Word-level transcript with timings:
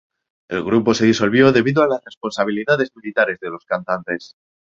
El 0.49 0.63
grupo 0.63 0.95
se 0.95 1.05
disolvió 1.05 1.51
debido 1.51 1.83
a 1.83 1.87
las 1.87 2.03
responsabilidades 2.03 2.89
militares 2.95 3.37
de 3.39 3.49
los 3.51 3.63
cantantes. 3.65 4.33